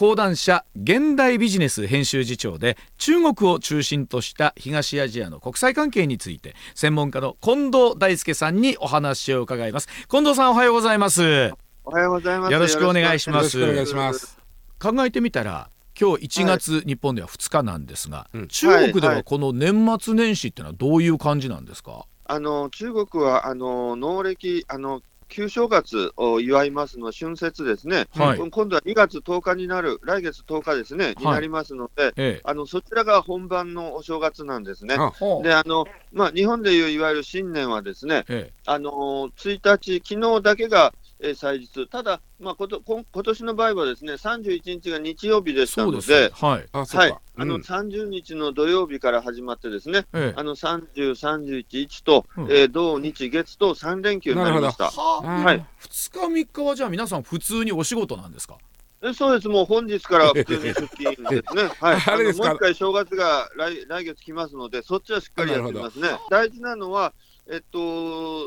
[0.00, 9.88] 講談社現代ビジネス編集次長で中国を中心とした東アジアの国際関係について専門家の近藤大輔さんにお話を伺います。
[10.08, 11.52] 近藤さんおはようございます。
[11.84, 12.52] おはようございます。
[12.54, 13.60] よろしくお願いします。
[13.60, 14.38] よろしくお願いします。
[14.78, 15.68] 考えてみたら
[16.00, 34.96] 今日1月、はい、日本では2日なんですが、うん、中国ではこの年末年始ってのはどういう感じなんですか、あの中国はあの農暦あの旧正月を祝いますの春節ですね、はい、今度は2月10日になる、来月10日ですね、はい、になりますので、ええ、あのそちらが本番のお正月なんですね。
[35.42, 46.68] であのまあ、日本でいういわゆる新年はですね、え、あの1日、昨日だけがえー、祭日、ただ、まあ、ことこ今年の場合はですね31日が日曜日でしたので、はい。
[46.72, 47.14] あはい。
[47.36, 54.90] あの30日の土曜日から始まってですね、ええ、あの30、31、1と、うん、えー、土日、月と3連休になりました。
[54.90, 58.58] はい、2日、3日はじゃあ皆さん、普通にお仕事なんですか？
[59.02, 66.08] えそうです、もう本日から普通に出勤ですね、 はい、あれもう一回正月が来来月来ますので、そっちはしっかりやってますね。
[66.28, 67.14] 大事なのは
[67.52, 67.78] えっと、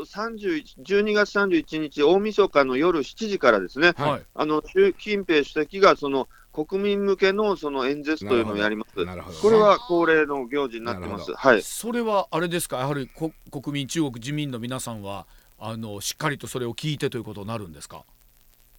[0.06, 8.94] 12月31日、大晦日の夜7時からですね、はい、あの習近平主席がその国民向けのその演説というのをやります。
[9.42, 11.34] これは恒例の行事になってます。
[11.34, 11.62] はい。
[11.62, 13.34] それはあれですか、やはり国
[13.74, 15.28] 民、中国人民の皆さんは
[15.60, 18.06] あのしっかりとそれを聞いてということになるんですか？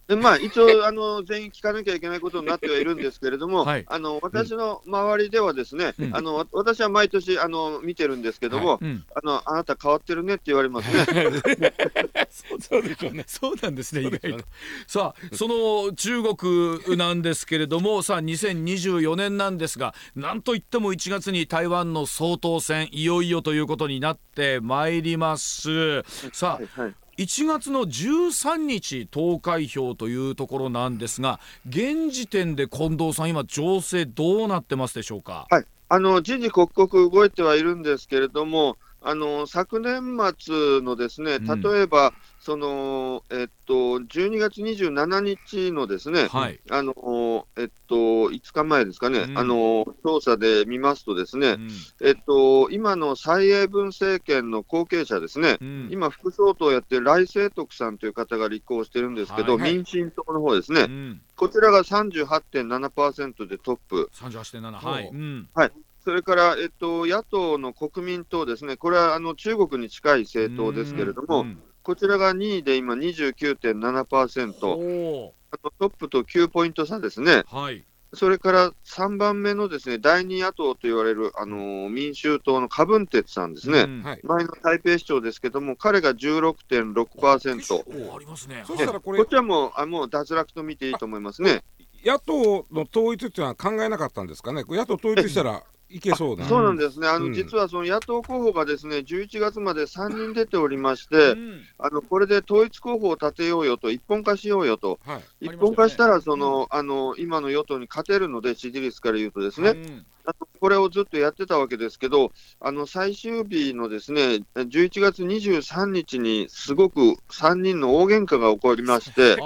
[0.07, 8.85] でまあ、一応 あの、全員聞かなきゃいけないことになってはいるんですけれども、はい、あの私の周りでは、ですね、うん、あの私は毎年あの見てるんですけども、はい。
[8.85, 11.05] うん、あの、あなた変わってるねって言われますね。
[12.59, 13.23] そうでしょうね。
[13.27, 14.45] そうなんですね、意外と。
[14.85, 26.03] さあ、その中国なんですけれども、さあ、2024年なんですが、なんといっても1月に台湾の総統選、いよいよということになってまいります。
[26.33, 35.47] さあ、はいはい1月の13日投開票というところなんですが現時点で近藤さん今情勢どうなってますでしょうか？
[35.49, 38.75] はいあの時々刻々動いてはいるんですけれども、
[39.07, 51.69] あの昨年末のですね、例えば、うん、そのえっと12月27日のですね、はい、あのえっと5日前ですかね、うん、あの調査で見ますとですね、うん、
[52.03, 55.59] えっと今の蔡英文政権の後継者ですね、
[55.91, 60.87] 今副総統をやってる来清徳さんという方が立候補してるんですけど、はいはい、民進党の方ですね、
[61.35, 64.09] こちらが38.7%でトップ。
[64.15, 65.11] 38.7はい、
[65.53, 65.71] はい
[66.05, 77.41] それから、えっと、野党の国民党ですね、これはあの中国に近い政党ですけれども、うん、こちらが2位で今29.7%、あとトップと9ポイント差ですね。
[77.47, 77.83] はい。
[78.13, 84.03] それから3番目のですね第2野党と言われる、あのー、民衆党のカブンテツさんですね、うん。
[84.03, 88.15] はい、前の台北市長ですけども、彼が16.6%。
[88.15, 88.63] ありますね。
[88.67, 91.63] そしたらこれ、ちはもうあもう脱落と見ていいと思いますね。
[92.05, 95.63] 野党の統一っていうのは考えなかったんですかね、野党統一したら
[95.95, 119.37] いけそうそうなんですね、あの、うん、実はその野党候補がですね11月まで3人出ておりまして、うん、あのこれで統一候補を立てようよと、一本化しようよと、はい、一本化したらその、あの今の与党に勝てるので、支持率から言うとですね、あのこれをずっとやってたわけですけど、あの最終日のですね11月23日に、すごく3人の大喧嘩が起こりまして。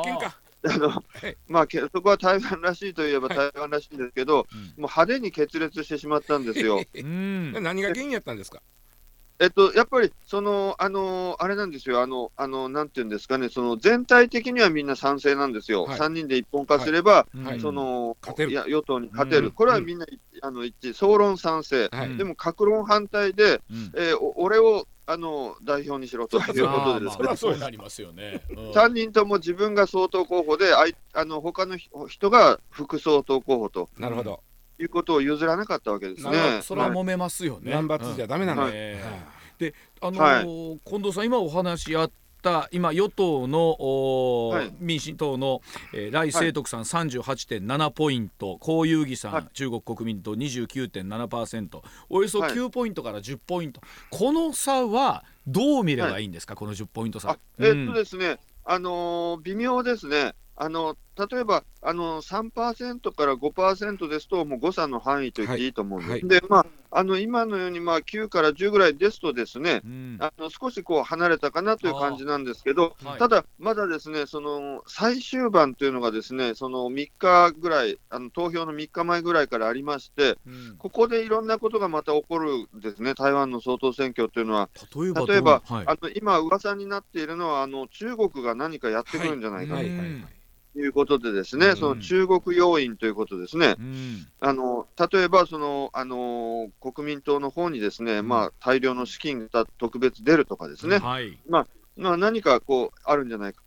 [0.68, 1.04] あの
[1.48, 6.84] まあ、そこは台湾らしいといえば台湾らしいんですけど、はい、もう派手に決裂してしまったんですよ。
[6.94, 8.62] 何が原因やったんですか？
[9.42, 15.86] えっと、やっぱり、その、あの、あれなんですよ、あの、あの、なんていうんですかね、その、全体的にはみんな賛成なんですよ。
[15.86, 19.52] はい、3人で一本化すれば、はい、その、いや、与党に勝てる。
[19.52, 20.06] これはみんな、
[20.42, 21.90] あの、一致、総論賛成。
[22.18, 26.38] でも、各論反対で、うん、えー、俺を、あの代表にしろと。
[26.38, 31.78] いうことでですね、そうなりますよね、うん、3人とも自分が総統候補で、あいあの他の
[32.08, 33.90] 人が副総統候補と。
[33.98, 34.44] なるほど。
[34.80, 36.62] いうことを譲らなかったわけですね。
[36.62, 37.72] それは揉めますよね。
[37.72, 42.12] ナンバー2じゃダメなんだ、はい、で、あのーはい、近藤さん今お話あっ
[42.42, 45.62] た今与党の、はい、民進党の、
[45.94, 57.38] えー、来清徳さん38.7ポイント江遊義さん、はい、中国国民党29.7%およそ9ポイントから10ポイント、この差はどう見ればいいんですか、この10ポイント差。
[57.60, 60.34] えー、っとですね、あのー、微妙ですね。
[60.62, 66.12] あの例えばあの3%から5%ですと、もう誤差の範囲と言っていいと思うんです。
[66.12, 84.70] はい、で、まあ、あの今のようにまあ9から10ぐらいですと、ですね、うん、あの少しこう離れたかなという感じなんですけど、はい、ただ、まだですねその最終盤というのがですねその3日ぐらい、あの投票の3日前ぐらいからありまして、うん、ここでいろんなことがまた起こるんですね、台湾の総統選挙というのは。
[85.28, 89.84] 例えば、はい、あの今、噂になっているのはあの中国が何かやってくるんじゃないかと。
[89.84, 90.39] い
[90.88, 93.76] うことでですね、その中国要因ということですね、
[94.40, 101.68] あの例えばそのあの国民党の方にですね、まあ、大量の資金が特別出るとかですね、はい、まあ
[101.98, 103.62] まあ、何かこうあるんじゃないか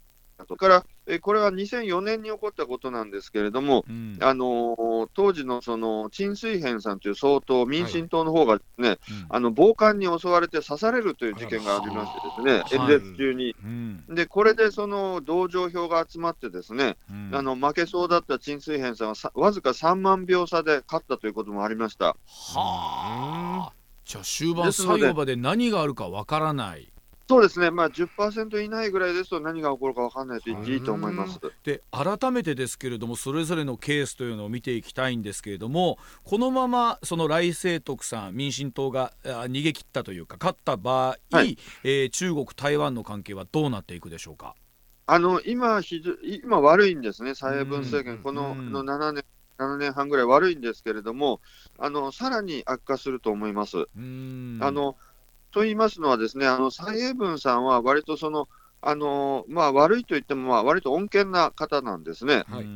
[0.49, 0.57] と。
[0.57, 22.07] からえこれは2004年に起こったことなんですけれども、うん、あの当時のその陳水扁さんという総統、民進党の方がね、はいあの暴漢に襲われて刺されるという事件がありましてですね、演説中に、はい、でこれでその同情票が集まってですね、うん、あの負けそうだった陳水扁さんはわずか3万票差で勝ったということもありました。
[22.07, 22.17] は
[23.71, 23.73] あ、
[24.05, 26.92] じゃあ終盤最後まで何があるかわからない。
[27.33, 31.41] そうですね、まあ、10%以内ぐらいですと何が起こるか分からないと言っていいと思います。
[31.65, 44.55] で改めてですけれども、それぞれのケースというのを見ていきたいんですけれども、このままその来清徳さん、民進党が逃げ切ったというか、勝った場合、はい、えー、中国、台湾の関係はどうなっていくでしょうか？
[45.07, 45.81] あの今
[46.45, 49.25] 今悪いんですね、蔡英文政権、このの7年。
[49.59, 51.41] 7年半ぐらい悪いんですけれども、
[51.79, 53.79] あのさらに悪化すると思います。
[53.79, 54.97] あの
[55.53, 58.49] と言いますのはですね、あの蔡英文さんは割とその、
[58.81, 62.45] あのまあ、悪いと言っても、まあ、割と穏健な方なんですね。
[62.49, 62.67] はい、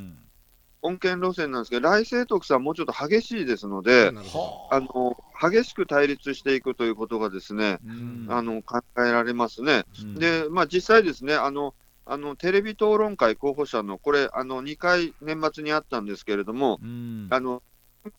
[0.82, 4.12] 穏健路線なんですけど、来清徳さん、もうちょっと激しいですので、
[4.70, 4.80] あ。
[4.80, 7.78] の激しく対立していくということがですね、
[8.28, 9.84] あの考えられますね。
[10.16, 11.74] で、まあ、実際ですね、あの
[12.08, 16.78] あのテレビ討論会候補者の、これ、あの2回年末にあったんですけれども、
[17.30, 17.62] あの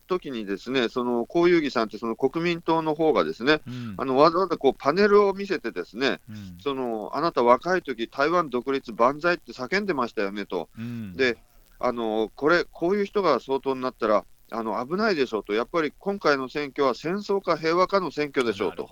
[0.07, 10.69] 時にですね、その江遊義さんってその国民党の方がですね、うん、あのわざわざこうパネルを見せてですね、うん、そのあなた若い時台湾独立万歳って叫んでましたよねと。
[10.77, 11.37] うん、で
[11.79, 18.89] あのこれこういう人が総統になったらあの危ないでしょうと、やっぱり今回の選挙は戦争か平和かの選挙でしょうと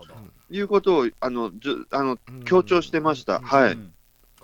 [0.49, 3.39] いうことをあのじゅあの強調してました。
[3.39, 3.77] はい、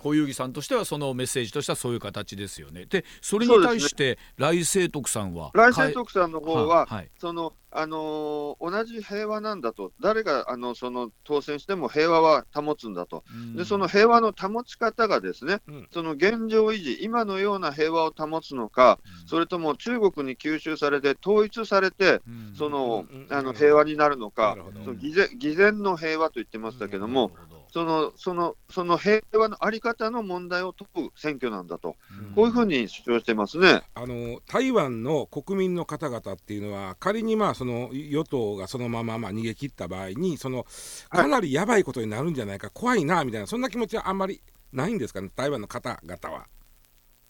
[0.02, 2.86] 小遊戯さんとしてはそのメッセージとしてはそういう形ですよね。
[2.86, 13.24] でそれに対して来清徳さんは来清徳さんの方は、はい、そのあのー、同じ平和なんだと、誰があのその当選しても平和は保つんだと、
[13.56, 27.30] でその平和の保ち方がですね、うん、その現状維持、今のような平和を保つのか、うん、それとも中国に吸収されて、統一されて、うん、そのあの平和になるのか、その偽善の平和と言ってましたけども、
[27.72, 31.96] そのそのその平和の在り方の問題を問う選挙なんだと、
[32.28, 33.82] うん、こういうふうに主張してますね。
[33.94, 40.66] あの台湾の国民の方々っていうのは、仮にまあその与党がそのまままあ逃げ切った場合に、その
[41.08, 44.42] かなりやばいことになるんじゃないか、はい、怖いなみたいな、そんな気持ちはあんまり
[44.72, 46.46] ないんですかね、台湾の方々は。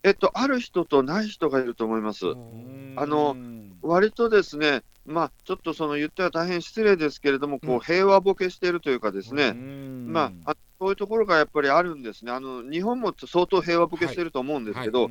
[0.04, 2.26] えっと、ある人とない人がいると思います。
[2.96, 3.36] あの
[3.82, 12.32] 割とですね、まあ、ちょっとその言っては大変失礼ですけれども、こう平和ボケしているというかですね、まあ、そういうところがやっぱりあるんですね。
[12.32, 15.10] あの日本も相当平和ボケしてると思うんですけど、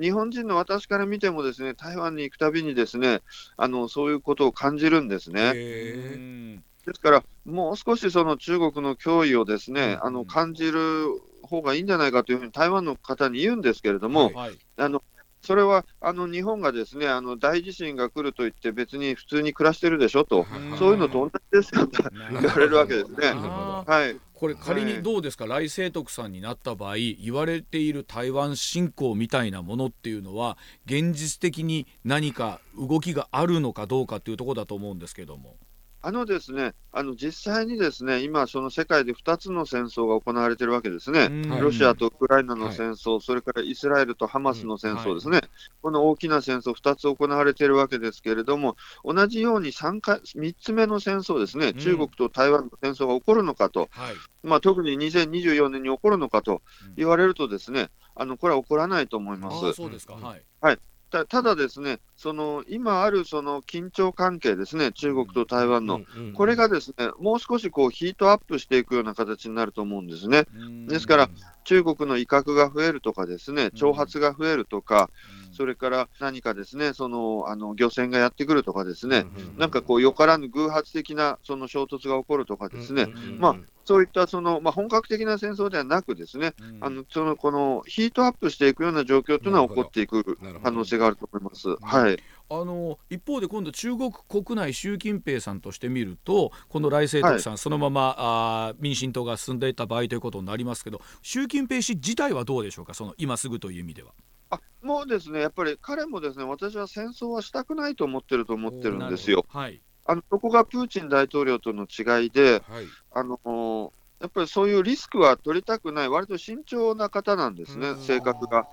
[0.00, 3.22] 日本人の私から見てもですね、台湾に行くたびにですね、
[3.56, 6.62] あのそういうことを感じるんですね。
[6.86, 11.08] ですから、もう少しその中国の脅威をですね、あの感じる
[11.42, 15.02] 方がいいんじゃないかというふうに台湾の方に言うんですけれども、はい、あの
[15.42, 20.46] それはあの日本がですねあの大地震が来ると言って、別に普通に暮らしてるでしょと、
[20.78, 22.02] そういうのと同じですよと
[22.40, 23.32] 言われるわけですね。
[23.32, 24.20] はい。
[24.34, 30.56] これ仮にどうですか、はい、来清徳さんになった場合言われている台湾侵攻みたいなものっていうのは
[30.86, 35.56] 現実的に何か動きがあるのかどうかっていうところだと思うんですけども。
[36.02, 41.28] あのですね、あの実際にですね、今、その世界で2つの戦争が行われているわけですね、
[41.60, 45.48] ロシアとウクライナの戦争、はい、それからイスラエルとハマスの戦争ですね、はい、
[45.82, 56.62] この大きな戦争、2つ行われているわけですけれども、同じように3回3つ目の戦争ですね、中国と台湾の戦争が起こるのかと、はい、まあ、特に2024年に起こるのかと
[56.96, 59.72] 言われると、ですね、あのこれは起こらないと思います。
[59.74, 60.78] そうですか、はい、はい
[61.10, 66.00] たただですね、その今あるその緊張関係ですね、中国と台湾の、
[66.34, 70.46] これがですね、もう少しこうヒートアップしていくような形になると思うんですね。
[70.86, 71.30] ですから、
[71.64, 75.10] 中国の威嚇が増えるとかですね、挑発が増えるとか、
[75.52, 79.26] それから何かですね、そのあの漁船がやってくるとかですね、
[79.58, 83.56] なんかこう、よからぬ偶発的なその衝突が起こるとかですね、まあ、
[83.90, 91.74] そういったその、まあ、本格的な戦争ではなくですね、あのそのこのヒートアップしていくような状況というのは起こっていく可能性があると思います。
[91.82, 92.22] はい。
[92.48, 102.94] あの一方で今度中国国内習近平さんとして見るとこの来清徳さん、はい、そのままあ民進党が進んでいった場合ということになりますけど習近平氏自体はどうでしょうか？
[102.94, 104.12] その今すぐという意味では。
[104.50, 109.44] あもうですねやっぱり彼もですね私は戦争はしたくないと思ってると思ってるんですよ。
[109.48, 118.66] はい、あのそこがプーチン大統領との違いで、はい、あのやっぱりそういうリスクは取りたくない、割と慎重な方なんですね、性格が。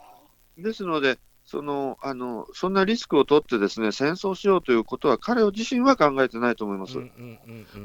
[0.58, 6.98] ですので、そのあのそんなリスクを取ってですね戦争しようということは彼自身は考えてないと思います。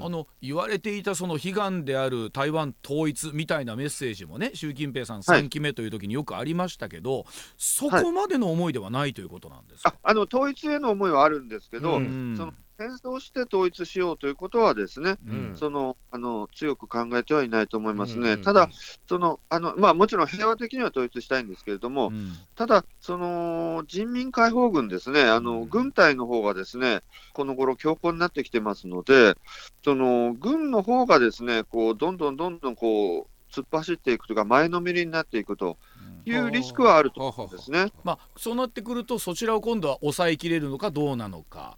[0.00, 7.24] あの言われていたその悲願である台湾統一みたいなメッセージもね習近平さん3期目という時によくありましたけど、はい、
[7.56, 18.68] そこまでの思いではないということなんですか、はい、ああの統一への思いはあるんですけど、うん、その戦争して統一しようということはですね、うん、そのあの強く考えてはいないと思いますね、ただ、
[19.08, 27.02] そのあのまあ、もちろん平和的には統一したいんですけれども、うん、ただ、その人民解放軍ですね、あの軍隊の方がですね
[27.32, 29.36] この頃強硬になってきてますので、
[29.84, 35.76] その軍の方がですねこうどんどんどんどんこう突っ走っていくというか、前のめりになっていくと。
[36.24, 41.76] いうリスクはあると思うんですね、まあ、そうなってくると、そちらを今度は抑えきれるのかどうなのか。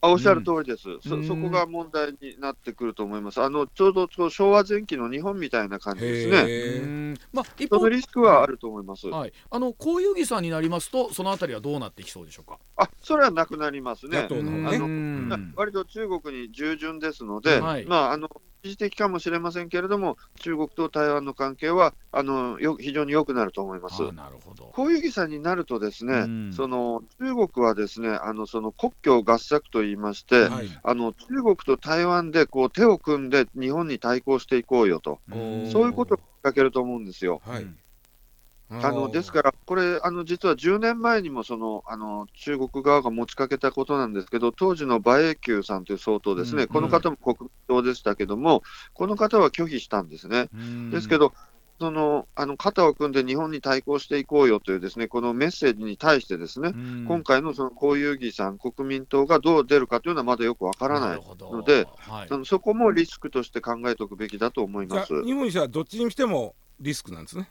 [0.00, 12.58] あおっしゃる通りです、うん、そそこが問題になってくると思います、あのちょうど昭和前期の日本みたいな感じですね、まあ、一方そのリスクはあると思います、はい、あのこういう議さんになりますと、そのあたりはどうなってきそうでしょうか？
[12.76, 14.28] あそれはなくなりますね、ね。
[14.30, 18.28] あの割と中国に従順ですので、はい、まあ、あの
[18.66, 24.12] 一時的かもしれませんけれども、中国と台湾の関係はあのよ非常に良くなると思います。
[24.12, 24.64] なるほど。
[24.74, 37.42] こういう議さになると、ですね、うん、その中国はですねあのその国境合作といいまして、はい、あの中国と台湾でこう手を組んで日本に対抗していこうよと、そういうことをかけると思うんですよ。
[37.44, 37.66] はい
[38.70, 48.62] あのですから、これ、あの実は10年前にもそのあの中国側が持ちかけたことなんですけど、当時の馬英九さんという総統ですね、うん、この方も国党でしたけども、
[48.94, 50.06] この方は拒否したん。
[50.08, 50.48] ですね。
[50.90, 51.32] ですけど、
[51.78, 56.72] そのあの肩を組んで日本に対抗していこうよというですねこのメッセージに対してですね、
[57.06, 65.22] 今回のその公有議さん、国民党がどう出るかというのはまだよくわからないので、はい、あのそこもリスクとして考えておくべきだと思います。
[65.24, 67.50] 日本にしてはどっちにしてもリスクなんですね。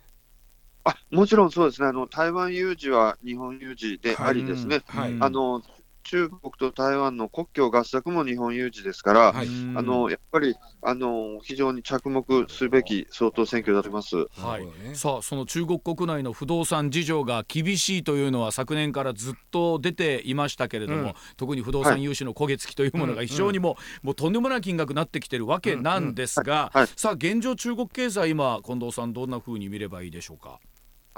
[0.85, 1.87] あもちろんそうですね。
[1.87, 5.61] あの、台湾有事は日本有事でありですね、はい、あの
[6.03, 30.59] 中国と台湾の国境合作も日本有事ですから、はい、あのやっぱりあの非常に着目すべき総統選挙であります、はい、さあその中国国内の不動産事情が厳しいというのは昨年からずっと出ていましたけれども、うん、特に不動産融資の焦げ付きというものが非常にも,、もうとんでもない金額になってきてるわけなんですが、さあ現状中国経済今近藤さんどんなふうに見ればいいでしょうか？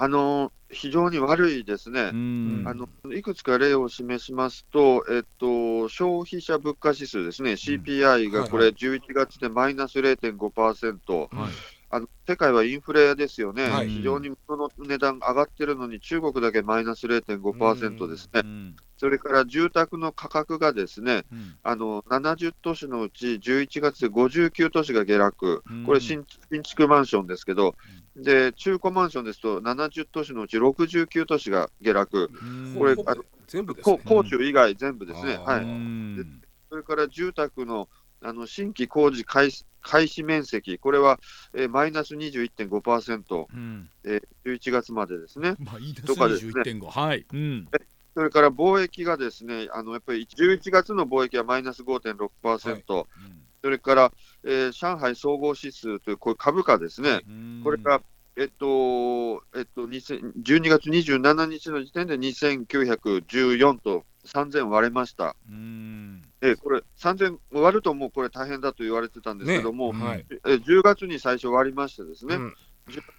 [0.00, 11.50] あの非常に悪いですね、あのいくつか例を示しますと、えっと、消費者物価指数ですね、CPI がこれ、11月でマイナス0.5%、はい。
[11.90, 18.42] あの世界はインフレですよね、はい、非常に物の値段上がってるのに、中国だけマイナス0.5%ですね、
[18.98, 27.74] それから住宅の価格がですね、うん、あの70都市のうち11月で59都市が下落、これ新、新築マンションですけど、
[28.18, 32.30] で中古マンションですと、70都市のうち69都市が下落、
[32.76, 35.36] これ、あの全部ですね、高州以外全部ですね。
[35.38, 35.66] はい。
[36.68, 37.88] それから住宅の
[38.20, 41.20] あの新規工事開始開始面積、これは、
[41.54, 43.88] えー、マイナス21.5%、うん。
[44.04, 45.54] えー、11月までですね。
[45.58, 47.68] マイナス21.5、ね、はい、うん、
[48.14, 53.04] それから貿易がですね、あのやっぱり11月の貿易はマイナス5.6%、はい。
[53.16, 54.12] うん、それから、
[54.44, 57.20] えー、上海総合指数というこういう株価ですね、
[57.64, 58.00] これが、
[58.36, 65.34] えっとえっと、12月27日の時点で2914と3000割れました。
[65.48, 66.22] うん。
[66.40, 72.54] えこれ、3000割るともうこれ大変だと言われてたんですけども、ねはい、え10月に最初割りましてですね、うん、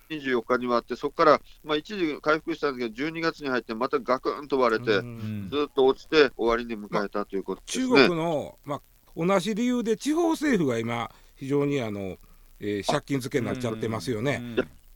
[0.10, 5.02] 24日に割って、そこから、まあ、一時回復したんですけど、12月に入ってまたガクンと割れて、
[5.50, 8.82] ずっと落ちて終わりに迎えたということですね、まあ、中国の、まあ、
[9.16, 12.18] 同じ理由で地方政府が今、非常にあの、
[12.60, 14.42] えー、借金付けになっちゃってますよね。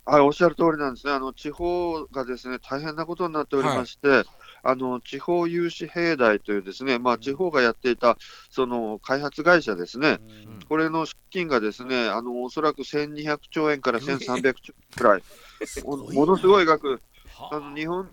[0.05, 1.13] はい、おっしゃる通りなんですね。
[1.13, 4.25] あの地方がですね大変なことになっておりまして、はい、
[4.63, 8.17] あの地方融資平台というですね、まあ、地方がやっていた
[8.50, 15.24] その開発会社ですね、うん、これの資金がですね、あのおそらく1200兆円から1300兆円くらい、
[16.13, 17.01] ものすごい額、
[17.51, 17.60] あ。
[17.60, 18.10] の日本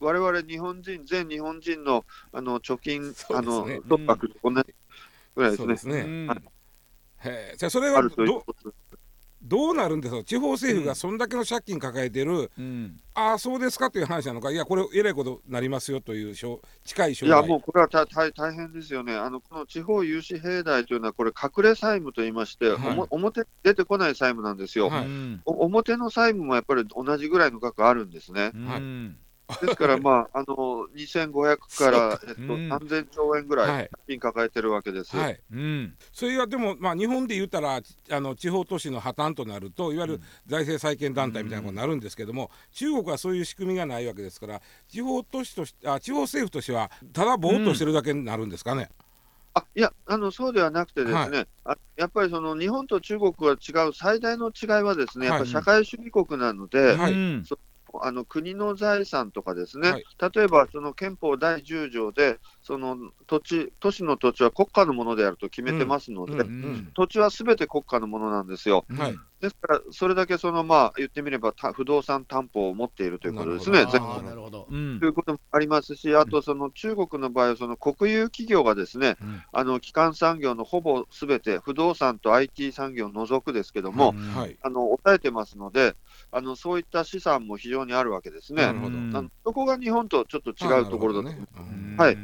[0.00, 4.74] 我々日本人、全日本人のあの貯金、ね、あの突破と同じ
[5.34, 5.66] ぐらいですね。
[5.66, 6.38] そうですね、はい、
[7.24, 8.44] へじゃあそれはど
[9.42, 10.22] どうなるんですか？
[10.22, 13.90] 地方政府がそんだけの借金抱えてる、うん、ああそうですか？
[13.90, 14.50] という話なのか？
[14.50, 17.28] いやこれえらいことになりますよという近い将来。
[17.28, 19.14] いやもうこれは大大変ですよね。
[19.14, 25.06] あのこの地方融資平台というのはこれ隠れ債務といいまして、はい、表出てこない債務なんですよ、はい、
[25.46, 28.82] 表の債務もやっぱり同じぐらいの額あるんですね、はい、
[29.60, 35.16] ですから、まあ、 あの2500から、えっと、3000兆円ぐらい借金抱えてるわけです。
[35.16, 35.40] はい。
[35.52, 37.80] うん、それはでも、まあ、日本で言ったら
[38.10, 48.90] あの地方都市の破綻となるといわゆる財政再建団体みたいなことになるんですけども、中国はそういう仕組みがないわけですから地方都市としあ地方政府としてはただぼーっとしてるだけになるんですかね。
[49.54, 57.12] あいやあの、そうではなくてですね、はい、あやっぱりその日本と中国が違う最大の違いはですね、やっぱ社会主義国なので、はい、
[58.02, 60.04] あの国の財産とかですね、はい、
[60.34, 68.84] 例えばその憲法第10条で、その土地、都市の土地は国家のものであると決めてますので、うんうん、土地はすべて国家のものなんですよ。
[68.96, 73.84] はい、ですから、それだけその、まあ、言ってみれば不動産担保を持っているということですね。
[73.84, 73.90] な
[74.34, 85.94] るほど、ということもありますし、あとその中国の場合は、その国有企業がですね、うん、あの基幹産業のほぼすべて、不動産と IT 産業を除くですけども、はい、あの抑えてますので
[86.32, 88.62] あの、そういった資産も非常にあるわけですね。
[88.62, 88.96] なるほど。
[88.96, 91.70] あのそこが日本とちょっと違うところだと思います。
[91.72, 92.18] ね、はい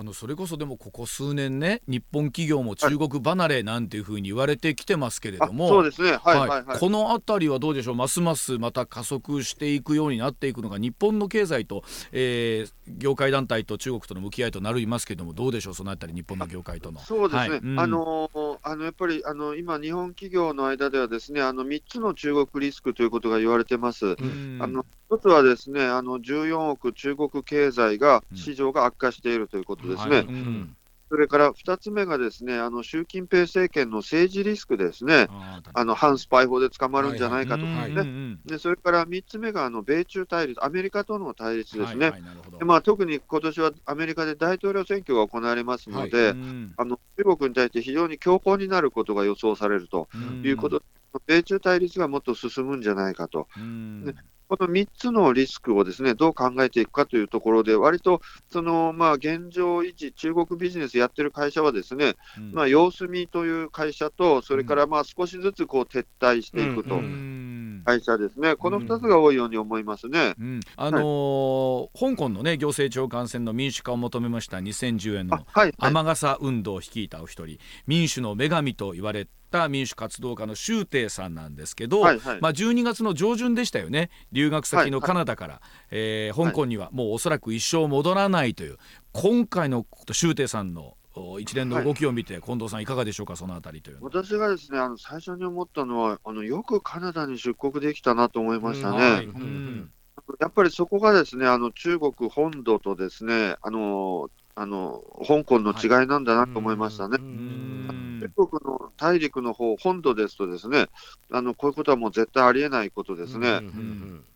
[0.00, 6.48] あのそれこそでもここ数年ね日本企業も中国離れなんていうふうに言われてきてますけれども、そうですね、はいはい。
[6.64, 7.94] はい、この辺りはどうでしょう？
[7.96, 15.74] ますますまた加速していくようになっていくのが日本の経済と、えー、業界団体と中国との向き合いとなりますけれどもどうでしょう？
[15.74, 17.00] そのあたり日本の業界との。
[17.00, 17.58] そうですね、はい。
[17.58, 18.30] うん、あの
[18.62, 24.06] あのやっぱりあの今日本企業の間ではですねあの3つの中国リスクということが言われてます。
[24.06, 30.16] うん、あの一つはですねあの14億中国経済が市場が悪化しているということですね。
[30.16, 30.26] はい。
[30.26, 30.76] うん。
[31.10, 35.26] それから2つ目がですね、あの習近平政権の政治リスクですね、
[35.72, 42.12] あの反スパイ法で捕まるんじゃないかとかね、でそれから3つ目があの米中対立、アメリカとの対立ですね、
[42.58, 46.36] でまあ、特に今年はアメリカで大統領選挙が行われますので、はい、
[46.76, 50.08] あの中国に対して非常に強硬になることが予想されると
[50.44, 50.82] いうこと
[51.26, 53.48] 米中対立がもっと進むんじゃないかと。
[54.48, 66.98] この3つのリスクをですねどう考えていくかというところで、割とその、まあ、現状維持、中国ビジネスやってる会社は、ですね、うん、まあ、様子見という会社と、それからまあ少しずつこう撤退していくと。
[67.84, 75.46] 会社ですね、この2つが多いように思いますね、うん、あのーはい、香港の、ね、行政長官選の民主化を求めました2010円の
[75.78, 84.10] 雨傘運動を率いたお一人、民主の女神と言われった民主活動家の周庭さんなんですけど、はいはい、まあ、12月の上旬でしたよね。
[84.30, 88.76] 留学先のカナダから、はいはい、えー、香港にはもうおそらく一生戻らないという
[89.12, 90.96] 今回の周庭さんの
[91.40, 98.98] 一連の動きを見て、はい、近藤さん、いかがでしょうか、そのあたりという私がですねあの最初に思ったのはあの、よくカナダに出国できたなと思いましたね。
[98.98, 99.26] はい。
[99.26, 99.90] うん、
[100.40, 107.18] やっぱりそこがですねあの中国本土とですねあのあの香港の違いなんだなと思いましたね。
[107.18, 110.86] 中国の大陸の方本土ですと、ですね
[111.30, 113.60] あのこういうことはもう絶対ありえないことですね。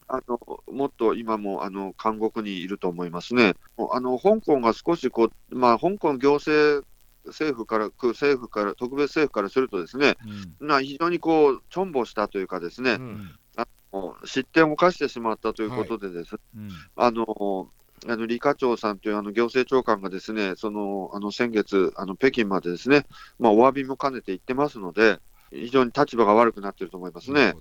[0.09, 0.38] あの
[0.70, 3.55] もっと今もあの監獄にいると思いますね。
[3.90, 6.87] あの香港が少しこう、まあ、香港行政
[7.27, 10.16] 政府から、政府から、特別政府からするとですね、
[10.61, 16.59] うん、非常にこう、ちょんぼしたというかですね、うん、あの失点を犯してしまったということでです、はい。
[16.59, 17.68] うん、あの
[18.06, 23.06] あの李家超さんというあの行政長官がですね、そのあの先月、あの北京までですね、
[23.38, 25.18] まあ、お詫びも兼ねて行ってますので、
[25.52, 27.54] 非常に立場が悪くなっていると思いますね。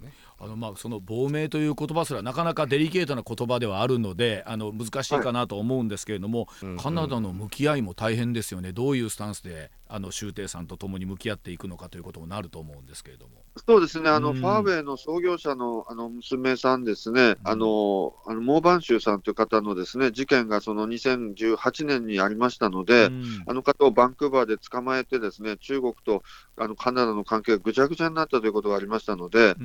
[0.43, 13.43] あのまあその亡命という言葉すらなかなかデリケートな言葉ではあるのであの難しいかなと思うんですけれども、はい、カナダの向き合いも大変ですよね、どういうスタンスであの周庭さんと共に向き合っていくのかということもなると思うんですけれども。
[13.67, 23.11] そうですね、あの、ファーウェイの創業者のあの娘さんですね、あのあのモーバンシュさんという方のですね事件がその2018年にありましたので、
[23.45, 26.23] あの方をバンクーバーで捕まえて、ですね中国と
[26.55, 29.55] あのカナダの関係がぐちゃぐちゃになったということがありましたので、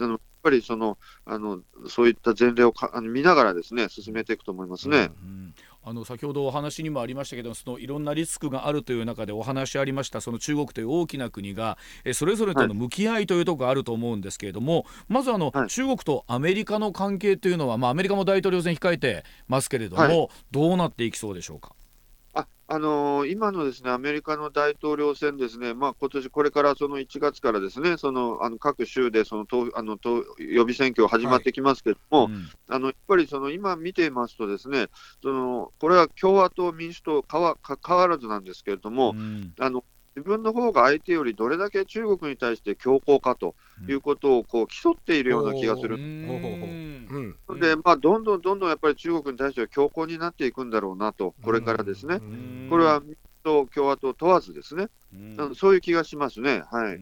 [0.00, 4.96] あのぱりそのあのそういった前例をかあの見ながらですね進めていくと思いますね。
[4.98, 21.72] うんうんあの先ほどお話にもありましたけどそのいろんなリスクがあるという中でお話ありましたその中国という大きな国がえそれぞれとの向き合いというところがあると思うんですけれども、はい、まずあの、はい、中国とアメリカの関係というのは、まあ、アメリカも大統領選控えてますけれども、はい、どうなっていきそうでしょうか？
[22.72, 32.32] あのー、今のですねアメリカの大統領選ですね、まあ今年これからその1月からですねそのあの各州でその党あの党予備選挙始まってきますけれども、はい。
[32.32, 34.86] うん、あのやっぱりその今見ていますとですね
[35.20, 39.84] そのこれは共和党、民主党変わ変わらずなんですけれども、うん、あの
[40.16, 43.54] 自分の方が相手よりどれだけ中国に対して強硬かと
[43.88, 45.96] いうことをこう競っているような気がする。
[47.60, 52.20] で、まあ、どんどんどんどんやっぱり中国に対しては強硬になっていくんだろうなと、これからですね。
[52.68, 54.88] これは民主党、共和党問わずですね。
[55.54, 56.62] そういう気がしますね。
[56.70, 57.00] はい。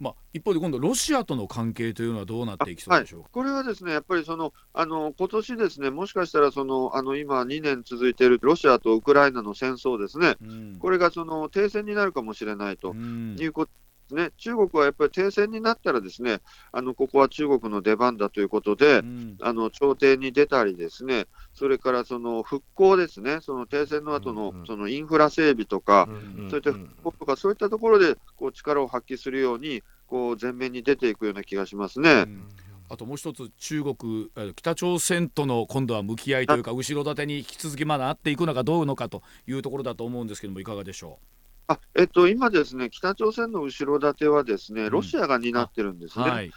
[0.00, 13.72] まあ、一方で今度、ロシアとの関係というのはどうなっていきそうでしょう、はい、これはですね、やっぱりそのあの今年ですね、もしかしたらそのあの今、2年続いているロシアとウクライナの戦争ですね、うん、これがその停戦になるかもしれないということ
[14.10, 16.40] ですね、中国はやっぱり停戦になったら、ですね
[16.72, 26.08] あのここは中国の出番だということで、うん、あの調停に出たり、ですねそれからその復興ですね、その停戦の後のそのインフラ整備とか、
[26.50, 32.10] そういった復興とか、そういったところでこう力を発揮するように、こう前面に出ていくような気がしますね。
[32.10, 32.48] うん。
[32.92, 41.39] あともう一つ中国北朝鮮との今度は向き合いというか後ろ盾に引き続きまだあっていくのかどうのかというところだと思うんですけどもいかがでしょう？
[41.70, 46.24] あえっと、今ですね、北朝鮮の後ろ盾はですね、ロシアが担ってるんですね。
[46.24, 46.50] うんはい、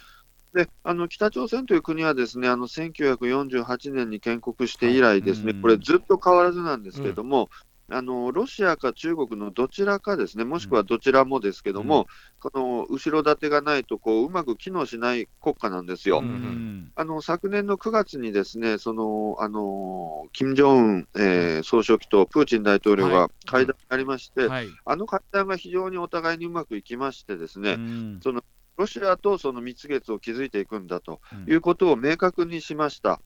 [0.55, 7.51] であの北朝鮮という国はですねあの1948年に建国して以来、ですね、はい、これ、ずっと変わらずなんですけれども、
[7.89, 12.07] あのロシアか中国のどちらかですね、もしくはどちらもですけども、
[12.43, 16.19] うん、この後ろ盾がないとこう、うまく機能しない国家なんですよ。
[16.19, 24.49] うん、あの昨年の9月にですね、そのあの金正恩、えー、総書記とプーチン大統領が会談になりまして、はい。
[24.49, 28.43] はい、あの会談が非常にお互いにうまくいきましてですね、うん、その
[28.77, 33.21] ロシアとその蜜月を築いていくんだということを明確にしました。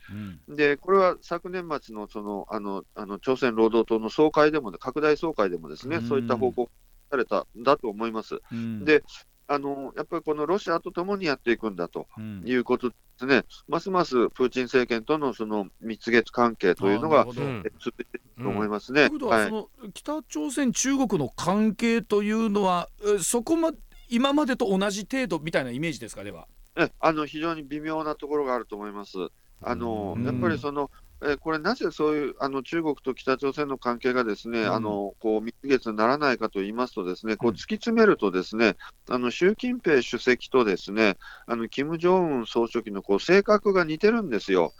[0.47, 6.69] うん、で、これは昨年末のそのあのあの朝鮮労働党の総会でも、拡大総会でもですね、うん、そういった報告
[7.09, 8.41] されたんだと思います。
[8.51, 9.03] うん、で
[9.47, 12.07] あのやっぱりこのロシアと共にやっていくんだと
[12.43, 19.09] いうことですね、ますますプーチン政権とのその蜜月関係というのが続いていると思いますね。
[19.09, 23.71] ということは、はい、その北朝鮮、中国の関係というのは、そこま
[24.09, 26.23] 今までと同じ程度みたいなイメージですか？
[26.23, 26.47] では。
[26.75, 29.17] えあの非常に微妙なところがあると思います。
[29.63, 30.91] あのやっぱりその
[31.25, 38.75] えこれ、なぜそういうあの中国と北朝鮮の関係がですね、うん、あのこう蜜月にならないかと言いますと、ですねこう突き詰めると、ですね、
[39.09, 41.17] あの習近平主席とですね
[41.47, 44.73] あの金正恩総書記のこう性格が似てるんですよ。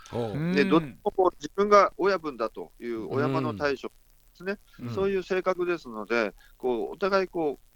[0.53, 3.93] でどっちもこう自分が親分だというお山の大将で
[4.35, 7.67] すね、うん、そういう性格ですので、こうお互いこう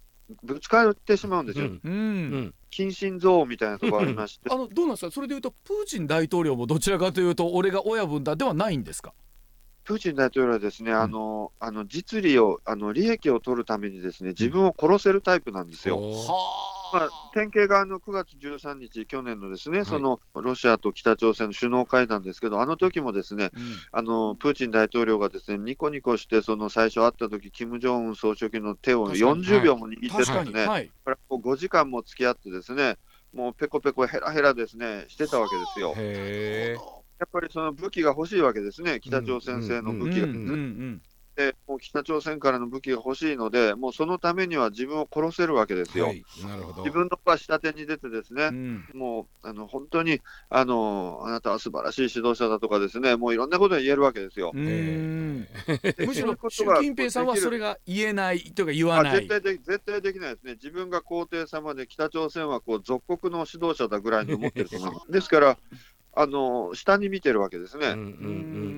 [0.43, 1.65] ぶつかってしまうんですよ。
[1.83, 4.49] うん、近親憎悪みたいなところありまして。
[4.49, 5.11] あのどうなんですか？
[5.11, 9.13] それでいうとプーチン大統領もどちらかというと俺が親分だではないんですか？
[9.83, 15.99] プーチン大統領はですね、あの、あの実利を、あの利益を取るためにですね、自分を殺せるタイプなんですよ。
[16.93, 32.97] まあ、典型があの9月13日、去年のですね、はい、そのロシアと北朝鮮の首脳会談ですけど、あの時もですね、うん、あのプーチン大統領がですねニコニコして、その最初会った時金正恩総書記の手を40秒も握ってたんですね、はい、これもう5時間も付き合ってですね、
[33.33, 35.93] もうペコペコヘラヘラですね、してたわけですよ。
[37.21, 40.27] やっぱりその武器が欲しいわけですね、北朝鮮製の武器が。
[41.33, 46.07] でもう北朝鮮からの武器が欲しいので、もうそのためには自分を殺せるわけですよ。
[46.07, 54.51] はい、なるほど自分のが下手に出て、ですね、うん、もうあの本当にあのあなたは素晴らしい指導者だとか、ですねもういろんなことが言えるわけですよ。
[54.53, 55.45] む
[56.13, 65.11] しろ習近平さんはそれが言えないというか、言わない絶対で絶対できないですね、自分が皇帝様で、北朝鮮はこう属国の指導者だぐらいに思ってると思います。
[65.11, 65.57] ですから
[66.13, 67.87] あの下に見てるわけですね。
[67.87, 68.07] うんうんう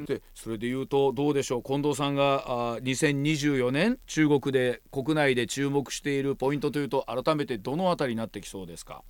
[0.02, 1.64] ん、でそれでいうとどうでしょう？
[1.64, 2.44] 近藤さんが
[2.76, 9.04] あ2024年中国で国内で注目しているポイントというと改めてどのあたりになってきそうですか？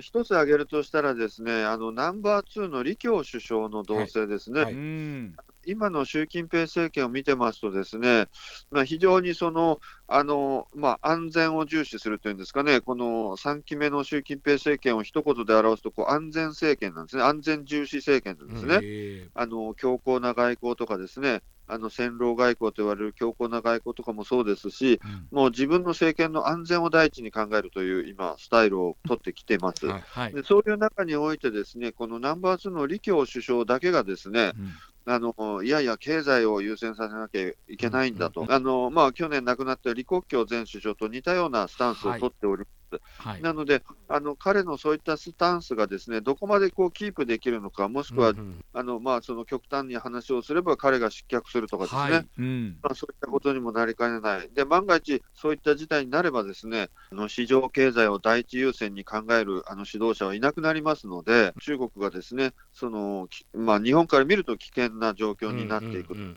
[0.00, 4.62] 一つ挙げるとしたらですねあのナンバー2の李強首相の動静ですね。
[4.62, 4.74] はい。
[4.74, 5.34] はい
[5.66, 8.28] 今の習近平政権を見てますと、ですね、
[8.70, 29.86] まあ、非常にそのあの、まあ、安全を重視するというんですかね、この3期目の習近平政権を一言で表すとこう、安全政権なんですね、安全重視政権なんですね、あの強硬な外交とかですね、あの戦狼外交と言われる強硬な外交とかもそうですし、うん、もう自分の政権の安全を第一に考えるという今、スタイルを取ってきてます。
[29.86, 34.72] はい、でそういう中において、ですねこのナンバー2の李強首相だけがですね、うん
[35.08, 42.75] あのいやいや、経済を優先させなきゃいけないんだと、あのまあ、去年亡くなった李克強前首相と似たようなスタンスを取っております。
[43.18, 52.26] はい、なのであの、彼のそういったスタンスがですねどこまでこうキープできるのか、もしくは、うんうん、あのまあ、その極端に話をすれば、彼が失脚するとかですね、はい。
[52.38, 66.36] うん、まあ、そういったことにもなりかねない、で万が一、そういった事態になれば、ですねあの市場経済を第一優先に考えるあの指導者はいなくなりますので、中国がですねその、まあ、日本から見ると危険な状況になっていくという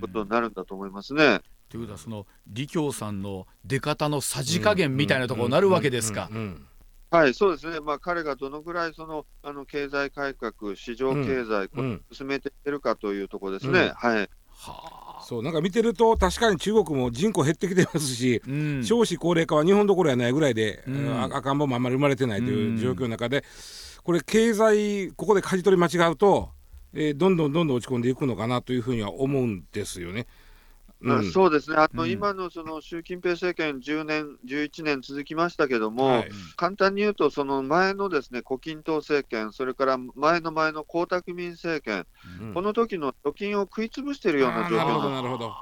[0.00, 1.40] ことになるんだと思いますね。
[1.68, 6.30] ということはその李強さんの出方のさじ加減みたいなところになるわけですか。
[7.10, 13.80] はい、そうですね、まあ、彼がどのぐらいそのあの経済改革、市場経済、うん、進めていけるかというところですね。
[13.80, 14.30] うん、はい。
[14.50, 23.44] はそうなんか見てると確かに中国も人口減ってきてますし、うん、少子高齢化は日本どころやないぐらいで、うん、赤ん坊もあんまり生まれてないという状況の中で、
[24.02, 26.50] これ経済ここで舵取り間違うと、
[26.92, 30.26] えー、どんどんどんどん落ち込んでいくのかなというふうには思うんですよね。
[31.00, 42.06] うん、そうですね、あの、うん、今のその習近平政権、10年、11年続きましたけども、はい、簡単に言うと、その前のですね胡錦涛政権、それから前の前の江沢民政権、
[42.40, 45.52] うん、この時の貯金を食い潰しているような状況なるほど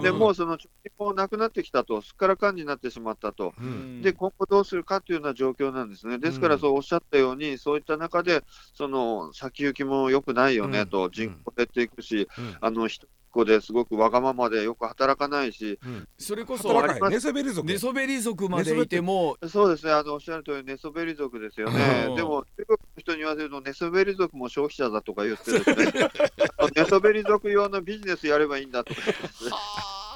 [0.00, 8.42] でもうその貯金もなくなってきたと、すっからかんになってしまったと、うん、で今後どうするかというような状況なんですね、ですからそうおっしゃったように、そういった中で、
[8.74, 12.28] その先行きも良くないよねと、人口減っていくし、
[12.60, 16.72] あの人子ですごくわがままでよく働かないし、うん、それこそ
[17.08, 17.66] 寝そべり族。
[17.66, 26.10] 寝そべり族までいてもそうですねあのおっしゃる通り寝そべり族ですよね、でも中国の人に言わせると寝そべり族も消費者だとか言ってですね。
[26.76, 29.00] 寝そべり族用のビジネスやればいいんだとか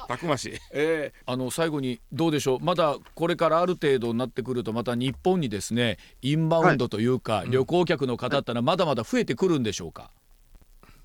[0.07, 2.59] たくましい、えー、あの最後にどうでしょう。
[2.61, 10.11] まだこれからある程度になってくるとまた日本にですねインバウンドというか、はい、旅行客の方ってのはまだまだ増えてくるんでしょうか、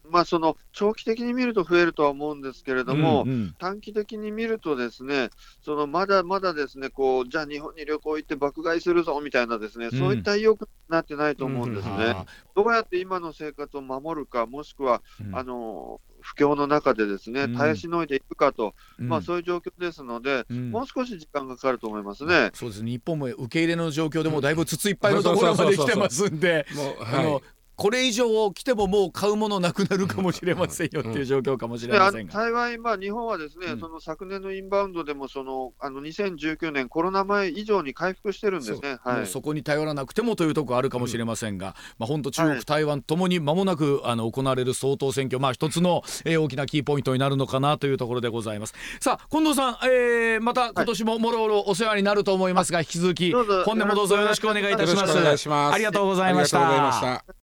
[0.09, 5.31] まあ、その長期的に見ると増えるとは思うんですけれども、うんうん、短期的に見ると、ですね
[5.63, 11.95] そのまだまだですねこうじゃあ日本に旅行行って爆買いするぞみたいな、ですね、うん、そういった意欲になってないと思うんですね。
[11.95, 12.03] うん。
[12.03, 12.15] うん、
[12.57, 22.51] どうやって今の生活を守るか、もしくは、あの不況の中でですね耐えしのいでいくかと、うん、まあ、そういう状況ですので、うん、もう少し時間がかかると思いますね。
[22.55, 26.67] そうです日本も受け入れの状況でもだいぶ筒いっぱいのところまで来てますんで、
[27.01, 27.43] あの
[27.83, 48.75] これ以上来てももう買うものなくなるかもしれませんよっていう状況かもしれませんが、幸い、まあ、日本はですね、うん、その昨年のインバウンドでもそのあの2019年コロナ前以上に回復してるんですね、はい、そこに頼らなくてもというところあるかもしれませんが、うん、まあ、本当中国、はい、台湾ともに間もなくあの行われる総統選挙、まあ、一つの、えー、大きなキーポイントになるのかなというところでございます。
[49.01, 55.51] さあ近藤さん、えー、また今年ももろもろお世話になると思いますが、引き続き本年もどうぞよろしくお願いいたします。
[55.51, 57.35] ありがとうございました